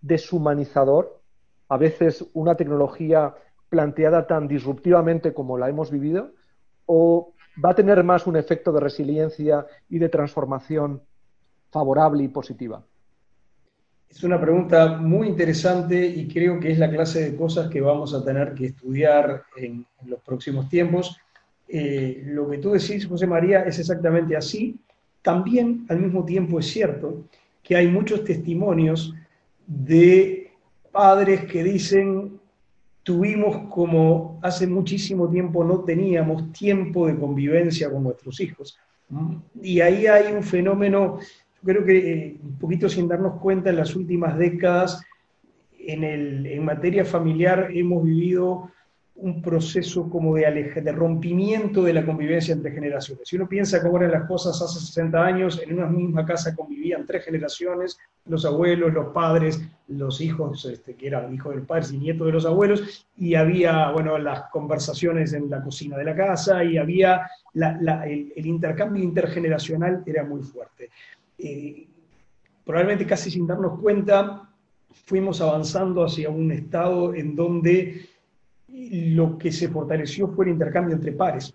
[0.00, 1.20] deshumanizador?
[1.68, 3.34] A veces una tecnología
[3.68, 6.32] planteada tan disruptivamente como la hemos vivido,
[6.86, 11.02] o va a tener más un efecto de resiliencia y de transformación
[11.70, 12.82] favorable y positiva?
[14.08, 18.14] Es una pregunta muy interesante y creo que es la clase de cosas que vamos
[18.14, 21.18] a tener que estudiar en, los próximos tiempos.
[21.68, 24.78] Eh, lo que tú decís, José María, es exactamente así.
[25.22, 27.24] También al mismo tiempo es cierto
[27.66, 29.12] que hay muchos testimonios
[29.66, 30.52] de
[30.92, 32.38] padres que dicen,
[33.02, 38.78] tuvimos como hace muchísimo tiempo no teníamos tiempo de convivencia con nuestros hijos.
[39.60, 43.76] Y ahí hay un fenómeno, yo creo que eh, un poquito sin darnos cuenta, en
[43.76, 45.02] las últimas décadas,
[45.76, 48.70] en, el, en materia familiar hemos vivido
[49.18, 53.26] un proceso como de, de rompimiento de la convivencia entre generaciones.
[53.26, 57.06] Si uno piensa cómo eran las cosas hace 60 años, en una misma casa convivían
[57.06, 61.92] tres generaciones, los abuelos, los padres, los hijos, este, que eran hijos de los padres
[61.92, 66.14] y nietos de los abuelos, y había, bueno, las conversaciones en la cocina de la
[66.14, 70.90] casa, y había el, intercambio intergeneracional era muy fuerte.
[71.38, 71.86] Eh,
[72.64, 74.46] probablemente casi sin darnos cuenta,
[75.04, 78.08] fuimos avanzando hacia un estado en donde
[78.90, 81.54] lo que se fortaleció fue el intercambio entre pares,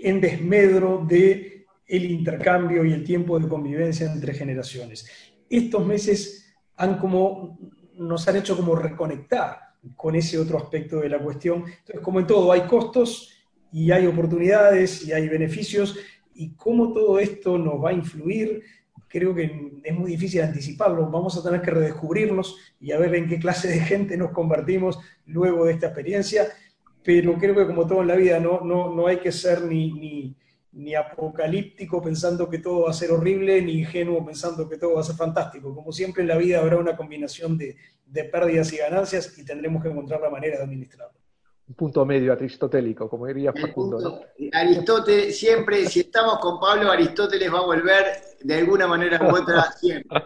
[0.00, 5.06] en desmedro de el intercambio y el tiempo de convivencia entre generaciones.
[5.48, 7.58] Estos meses han como,
[7.94, 9.58] nos han hecho como reconectar
[9.96, 11.64] con ese otro aspecto de la cuestión.
[11.66, 13.32] Entonces, como en todo, hay costos
[13.72, 15.98] y hay oportunidades y hay beneficios,
[16.34, 18.62] y cómo todo esto nos va a influir,
[19.14, 21.08] creo que es muy difícil anticiparlo.
[21.08, 24.98] Vamos a tener que redescubrirnos y a ver en qué clase de gente nos convertimos
[25.26, 26.48] luego de esta experiencia.
[27.04, 29.92] Pero creo que como todo en la vida, no, no, no hay que ser ni,
[29.92, 30.36] ni,
[30.72, 35.02] ni apocalíptico pensando que todo va a ser horrible, ni ingenuo pensando que todo va
[35.02, 35.72] a ser fantástico.
[35.72, 39.80] Como siempre en la vida habrá una combinación de, de pérdidas y ganancias y tendremos
[39.80, 41.23] que encontrar la manera de administrarlo
[41.66, 44.20] un punto medio aristotélico, como diría Facundo.
[44.52, 48.04] Aristóteles, siempre, si estamos con Pablo, Aristóteles va a volver
[48.42, 50.20] de alguna manera u otra siempre.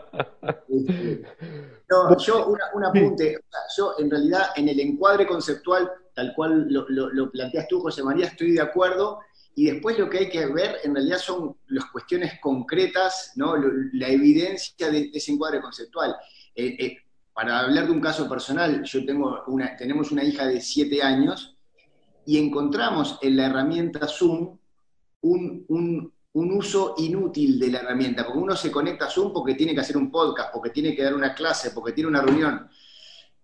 [2.18, 3.38] yo, un apunte,
[3.76, 8.52] yo en realidad en el encuadre conceptual, tal cual lo, planteas tú, José María, estoy
[8.52, 9.20] de acuerdo,
[9.54, 13.54] y después lo que hay que ver en realidad son las cuestiones concretas, ¿no?
[13.56, 16.16] la evidencia de, ese encuadre conceptual.
[16.54, 16.96] Eh, eh,
[17.38, 21.56] para hablar de un caso personal, yo tengo una, tenemos una hija de 7 años
[22.26, 24.58] y encontramos en la herramienta Zoom
[25.20, 29.82] un, uso inútil de la herramienta, porque uno se conecta a Zoom porque tiene que
[29.82, 32.68] hacer un podcast, porque tiene que dar una clase, porque tiene una reunión.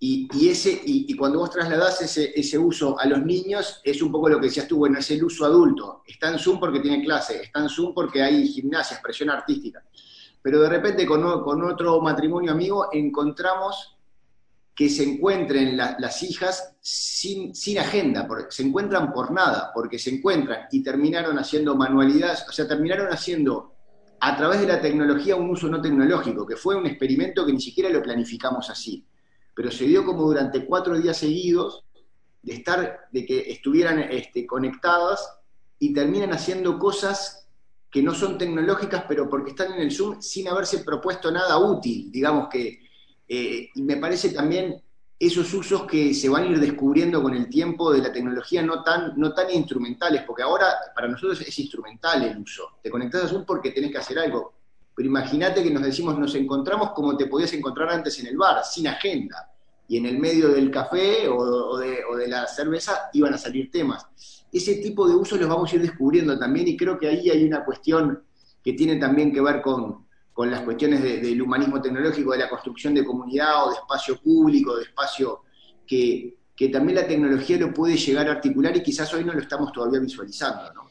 [0.00, 4.28] Y, ese, y, cuando vos trasladás ese, ese, uso a los niños, es un poco
[4.28, 6.02] lo que decías tú, bueno, es el uso adulto.
[6.04, 9.84] Está en Zoom porque tiene clase, está en Zoom porque hay gimnasia, expresión artística
[10.44, 13.96] pero de repente con, otro matrimonio amigo encontramos
[14.74, 20.82] que se encuentren las hijas sin, agenda, se encuentran por nada, porque se encuentran y
[20.82, 23.72] terminaron haciendo manualidades, o sea, terminaron haciendo
[24.20, 27.60] a través de la tecnología un uso no tecnológico, que fue un experimento que ni
[27.62, 29.02] siquiera lo planificamos así,
[29.54, 31.86] pero se dio como durante cuatro días seguidos
[32.42, 35.26] de estar, de que estuvieran este, conectadas
[35.78, 37.43] y terminan haciendo cosas
[37.94, 42.10] que no son tecnológicas, pero porque están en el Zoom sin haberse propuesto nada útil,
[42.10, 42.80] digamos que,
[43.28, 44.82] eh, y me parece también
[45.16, 48.82] esos usos que se van a ir descubriendo con el tiempo de la tecnología no
[48.82, 52.78] tan, no tan instrumentales, porque ahora para nosotros es instrumental el uso.
[52.82, 54.54] Te conectas a Zoom porque tenés que hacer algo.
[54.92, 58.64] Pero imagínate que nos decimos, nos encontramos como te podías encontrar antes en el bar,
[58.64, 59.52] sin agenda.
[59.86, 63.70] Y en el medio del café o de, o de la cerveza iban a salir
[63.70, 64.04] temas
[64.54, 67.44] ese tipo de usos los vamos a ir descubriendo también y creo que ahí hay
[67.44, 68.22] una cuestión
[68.62, 70.04] que tiene también que ver con,
[70.36, 74.84] las cuestiones del humanismo tecnológico, de la construcción de comunidad o de espacio público, de
[74.84, 75.42] espacio
[75.86, 76.36] que,
[76.72, 80.00] también la tecnología lo puede llegar a articular y quizás hoy no lo estamos todavía
[80.00, 80.72] visualizando.
[80.72, 80.82] ¿no?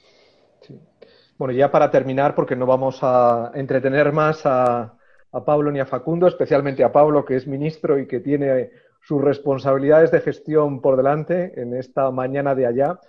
[1.38, 4.98] Bueno, ya para terminar, porque no vamos a entretener más a,
[5.32, 8.72] a Pablo ni a Facundo, especialmente a Pablo, que es ministro y que tiene
[9.02, 13.00] sus responsabilidades de gestión por delante en esta mañana de allá.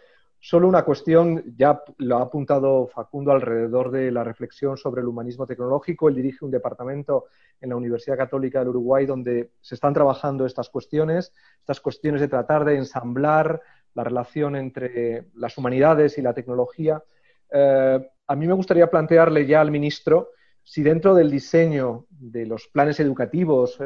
[0.46, 5.46] Solo una cuestión, ya lo ha apuntado Facundo alrededor de la reflexión sobre el humanismo
[5.46, 6.10] tecnológico.
[6.10, 7.28] Él dirige un departamento
[7.62, 12.28] en la Universidad Católica del Uruguay donde se están trabajando estas cuestiones, estas cuestiones de
[12.28, 13.58] tratar de ensamblar
[13.94, 17.02] la relación entre las humanidades y la tecnología.
[17.50, 20.28] Eh, a mí me gustaría plantearle ya al ministro
[20.62, 23.78] si dentro del diseño de los planes educativos,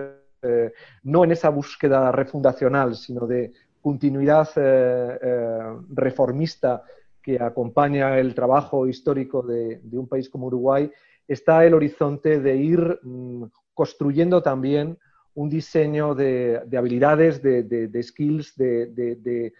[0.43, 0.73] eh,
[1.05, 5.59] no en esa búsqueda refundacional, sino de continuidad eh, eh,
[5.91, 6.83] reformista
[7.23, 10.91] que acompaña el trabajo histórico de, un país como Uruguay,
[11.27, 14.99] está el horizonte de ir mm, construyendo también
[15.35, 19.53] un diseño de, habilidades, de, skills, de,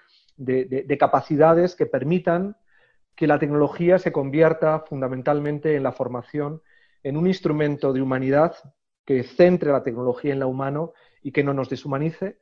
[0.99, 2.57] capacidades que permitan
[3.15, 6.63] que la tecnología se convierta fundamentalmente en la formación
[7.03, 8.55] en un instrumento de humanidad
[9.05, 12.39] que centre la tecnología en la humano y que no nos deshumanice,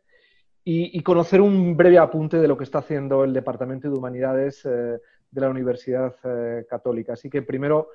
[0.69, 4.99] y, conocer un breve apunte de lo que está haciendo el Departamento de Humanidades eh,
[5.31, 7.13] de la Universidad eh, Católica.
[7.13, 7.91] Así que primero,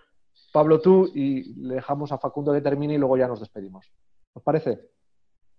[0.53, 3.91] Pablo, tú y le dejamos a Facundo que termine y luego ya nos despedimos.
[4.31, 4.79] ¿Os parece?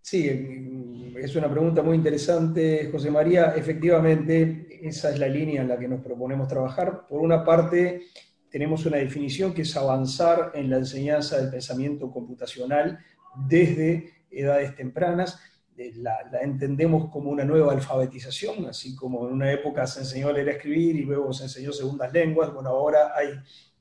[0.01, 3.53] Sí, es una pregunta muy interesante, José María.
[3.57, 7.07] Efectivamente, esa es la línea en la que nos proponemos trabajar.
[7.07, 8.05] Por una parte,
[8.49, 13.01] tenemos una definición que es avanzar en la enseñanza del pensamiento computacional
[13.37, 15.39] desde edades tempranas
[15.77, 20.33] eh, la, entendemos como una nueva alfabetización, así como en una época se enseñó a
[20.33, 23.29] leer y escribir y luego se enseñó segundas lenguas, bueno, ahora hay,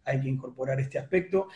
[0.05, 1.47] hay que incorporar este aspecto,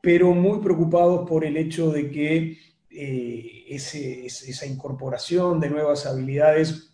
[0.00, 2.58] pero muy preocupados por el hecho de que
[2.90, 6.90] eh, esa incorporación de nuevas habilidades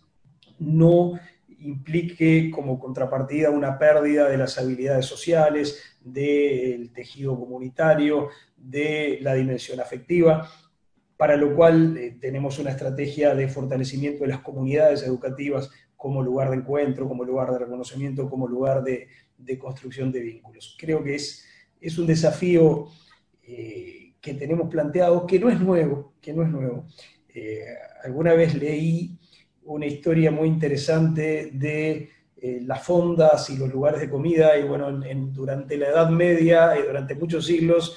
[0.59, 1.19] no
[1.59, 9.79] implique como contrapartida una pérdida de las habilidades sociales, del tejido comunitario, de la dimensión
[9.79, 10.49] afectiva
[11.17, 16.49] para lo cual eh, tenemos una estrategia de fortalecimiento de las comunidades educativas como lugar
[16.49, 19.07] de encuentro, como lugar de reconocimiento, como lugar de,
[19.59, 20.75] construcción de vínculos.
[20.79, 21.45] Creo que es,
[21.79, 22.87] es un desafío
[23.43, 26.85] eh, que tenemos planteado, que no es nuevo, que no es nuevo.
[27.33, 27.63] Eh,
[28.03, 29.17] alguna vez leí
[29.63, 32.09] una historia muy interesante de
[32.65, 34.91] las fondas y los lugares de comida, y bueno,
[35.31, 37.95] durante la Edad Media y durante muchos siglos,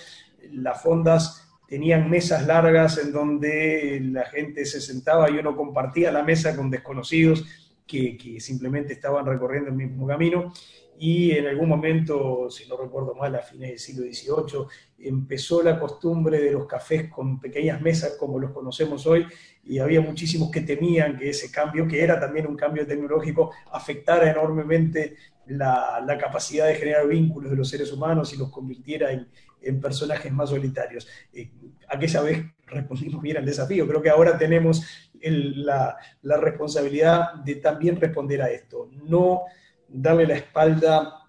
[0.52, 6.22] las fondas tenían mesas largas en donde la gente se sentaba y uno compartía la
[6.22, 7.44] mesa con desconocidos
[7.86, 10.52] que, que simplemente estaban recorriendo el mismo camino
[10.98, 14.66] y en algún momento, si no recuerdo mal, a fines del siglo XVIII,
[15.08, 19.26] empezó la costumbre de los cafés con pequeñas mesas como los conocemos hoy,
[19.64, 24.30] y había muchísimos que temían que ese cambio, que era también un cambio tecnológico, afectara
[24.30, 25.16] enormemente
[25.46, 29.28] la, capacidad de generar vínculos de los seres humanos y los convirtiera en,
[29.60, 31.06] en personajes más solitarios.
[31.32, 31.50] Eh,
[31.88, 34.82] aquella vez respondimos bien al desafío, creo que ahora tenemos
[35.20, 38.88] la, la responsabilidad de también responder a esto.
[39.08, 39.42] No
[39.88, 41.26] darle la espalda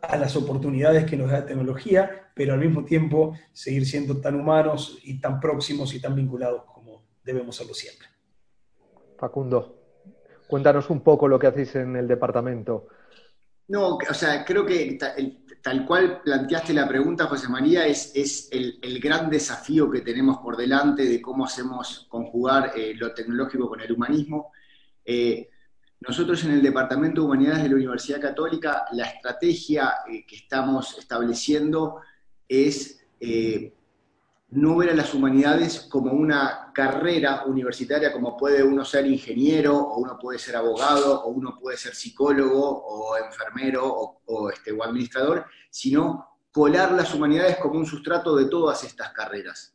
[0.00, 4.36] a las oportunidades que nos da la tecnología, pero al mismo tiempo seguir siendo tan
[4.36, 8.08] humanos y tan próximos y tan vinculados como debemos serlo siempre.
[9.16, 9.82] Facundo,
[10.46, 12.88] cuéntanos un poco lo que hacéis en el departamento.
[13.68, 14.98] No, o sea, creo que
[15.62, 20.56] tal cual planteaste la pregunta, José María, es, es el, gran desafío que tenemos por
[20.56, 24.52] delante de cómo hacemos conjugar eh, lo tecnológico con el humanismo.
[25.04, 25.50] Eh,
[26.00, 30.96] nosotros en el Departamento de Humanidades de la Universidad Católica, la estrategia eh, que estamos
[30.98, 32.00] estableciendo
[32.46, 33.74] es eh,
[34.50, 39.98] no ver a las humanidades como una carrera universitaria, como puede uno ser ingeniero, o
[39.98, 43.84] uno puede ser abogado, o uno puede ser psicólogo, o enfermero,
[44.24, 49.74] o, este, o administrador, sino colar las humanidades como un sustrato de todas estas carreras.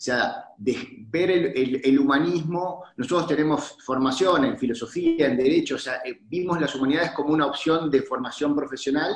[0.00, 6.18] Sea, de ver el, humanismo, nosotros tenemos formación en filosofía, en derecho, o sea, eh,
[6.22, 9.14] vimos las humanidades como una opción de formación profesional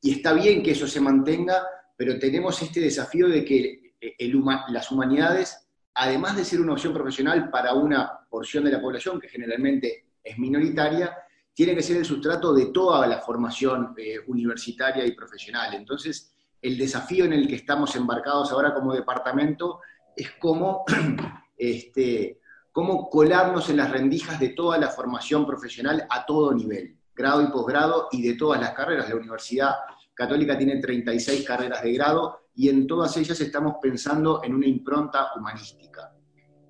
[0.00, 1.66] y está bien que eso se mantenga,
[1.96, 4.32] pero tenemos este desafío de que eh,
[4.68, 9.28] las humanidades, además de ser una opción profesional para una porción de la población que
[9.28, 11.12] generalmente es minoritaria,
[11.52, 15.74] tiene que ser el sustrato de toda la formación eh, universitaria y profesional.
[15.74, 19.80] Entonces, el desafío en el que estamos embarcados ahora como departamento
[20.16, 20.84] es cómo,
[21.56, 22.40] este,
[22.72, 27.46] cómo colarnos en las rendijas de toda la formación profesional a todo nivel, grado y
[27.46, 29.08] posgrado y de todas las carreras.
[29.08, 29.74] La Universidad
[30.14, 35.28] Católica tiene 36 carreras de grado y en todas ellas estamos pensando en una impronta
[35.34, 36.12] humanística.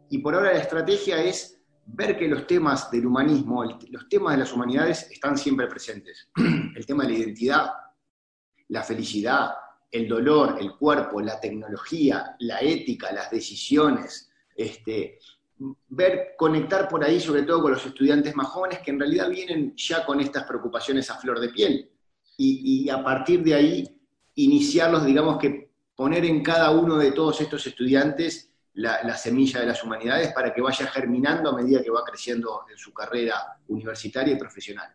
[0.09, 4.39] Y por ahora la estrategia es ver que los temas del humanismo, los temas de
[4.39, 6.31] las humanidades están siempre presentes.
[6.77, 7.71] El tema de la identidad,
[8.69, 9.51] la felicidad,
[9.91, 15.19] el dolor, el cuerpo, la tecnología, la ética, las decisiones, este,
[15.89, 19.75] ver, conectar por ahí sobre todo con los estudiantes más jóvenes que en realidad vienen
[19.77, 21.91] ya con estas preocupaciones a flor de piel
[22.37, 24.01] y, a partir de ahí
[24.37, 29.67] iniciarlos, digamos que poner en cada uno de todos estos estudiantes la, la, semilla de
[29.67, 34.33] las humanidades para que vaya germinando a medida que va creciendo en su carrera universitaria
[34.33, 34.91] y profesional.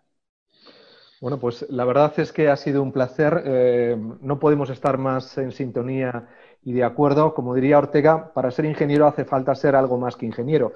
[1.22, 3.42] Bueno, pues la verdad es que ha sido un placer.
[3.46, 6.28] Eh, no podemos estar más en sintonía
[6.64, 7.34] y de acuerdo.
[7.34, 10.74] Como diría Ortega, para ser ingeniero hace falta ser algo más que ingeniero.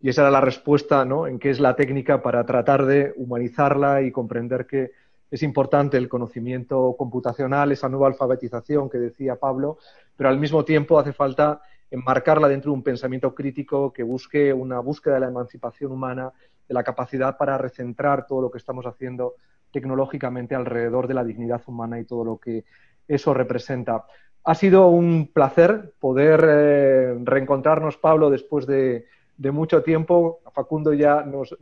[0.00, 1.26] Y esa era la respuesta, ¿no?
[1.26, 4.92] En qué es la técnica para tratar de humanizarla y comprender que
[5.30, 9.78] es importante el conocimiento computacional, esa nueva alfabetización que decía Pablo,
[10.16, 14.80] pero al mismo tiempo hace falta enmarcarla dentro de un pensamiento crítico que busque una
[14.80, 16.32] búsqueda de la emancipación humana,
[16.66, 19.36] de la capacidad para recentrar todo lo que estamos haciendo
[19.72, 22.64] tecnológicamente alrededor de la dignidad humana y todo lo que
[23.08, 24.04] eso representa.
[24.44, 29.06] Ha sido un placer poder eh, reencontrarnos, Pablo, después de,
[29.38, 30.40] mucho tiempo.
[30.52, 31.56] Facundo ya nos,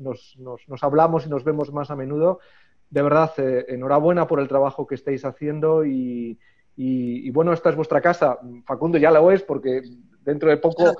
[0.82, 2.40] hablamos y nos vemos más a menudo.
[2.90, 6.38] De verdad, eh, enhorabuena por el trabajo que estáis haciendo y,
[7.32, 8.38] bueno, esta es vuestra casa.
[8.64, 9.82] Facundo ya lo es porque
[10.22, 10.94] dentro de poco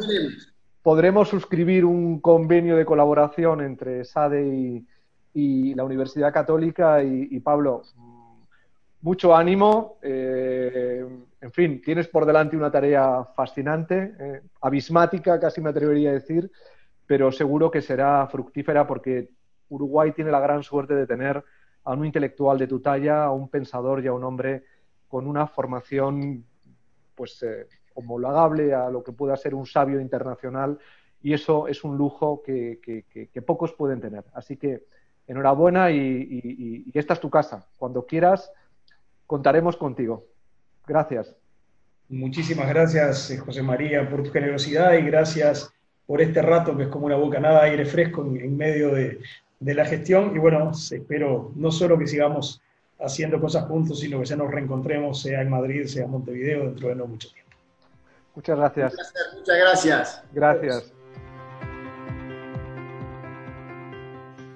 [0.82, 4.86] podremos suscribir un convenio de colaboración entre SADE y,
[5.34, 7.02] y la Universidad Católica.
[7.02, 7.82] Y, Pablo,
[9.02, 9.98] mucho ánimo.
[10.02, 11.06] Eh,
[11.40, 16.50] en fin, tienes por delante una tarea fascinante, eh, abismática, casi me atrevería a decir,
[17.06, 19.30] pero seguro que será fructífera porque
[19.70, 21.42] Uruguay tiene la gran suerte de tener
[21.84, 24.64] a un intelectual de tu talla, a un pensador y a un hombre
[25.08, 26.44] con una formación
[27.14, 30.78] pues eh, homologable a lo que pueda ser un sabio internacional
[31.22, 34.24] y eso es un lujo que, que pocos pueden tener.
[34.32, 34.84] Así que
[35.30, 37.66] enhorabuena y, esta es tu casa.
[37.78, 38.50] Cuando quieras,
[39.26, 40.24] contaremos contigo.
[40.86, 41.34] Gracias.
[42.08, 45.72] Muchísimas gracias, eh, José María, por tu generosidad y gracias
[46.06, 49.20] por este rato que es como una bocanada de aire fresco en, medio de,
[49.60, 50.34] la gestión.
[50.34, 52.60] Y bueno, espero no solo que sigamos
[52.98, 56.88] haciendo cosas juntos, sino que ya nos reencontremos, sea en Madrid, sea en Montevideo, dentro
[56.88, 57.52] de no mucho tiempo.
[58.34, 58.94] Muchas gracias.
[59.36, 60.24] Muchas gracias.
[60.32, 60.99] Gracias.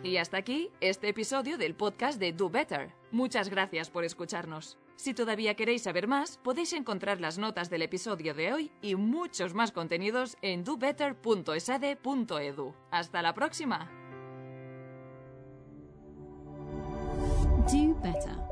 [0.05, 2.93] Y hasta aquí este episodio del podcast de Do Better.
[3.11, 4.77] Muchas gracias por escucharnos.
[4.97, 9.55] Si todavía queréis saber más, podéis encontrar las notas del episodio de hoy y muchos
[9.55, 12.75] más contenidos en dobetter.esade.edu.
[12.91, 13.91] ¡Hasta la próxima!
[17.67, 18.44] Do better.